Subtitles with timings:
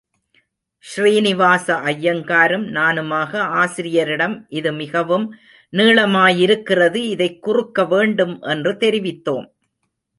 [0.79, 3.37] ஸ்ரீனிவாச ஐயங்காரும் நானுமாக,
[3.37, 5.35] ஆசிரியரிடம் இது மிகவும்
[5.73, 9.45] நீளமாயிருக்கிறது, இதைக் குறுக்க வேண்டும் என்று தெரிவித்தோம்.